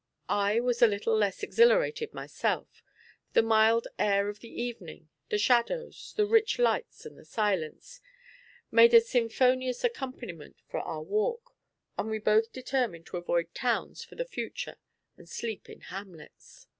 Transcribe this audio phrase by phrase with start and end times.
[0.33, 2.81] I was little less exhilarated myself;
[3.33, 8.01] the mild air of the evening, the shadows, the rich lights and the silence,
[8.71, 11.55] made a symphonious accompaniment about our walk;
[11.99, 14.77] and we both determined to avoid towns for the future
[15.17, 16.65] and sleep in hamlets.